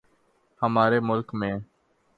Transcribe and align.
ہمارے 0.61 0.99
ملک 0.99 1.33
میں 1.33 1.53